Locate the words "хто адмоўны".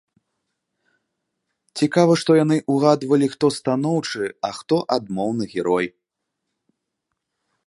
4.61-5.43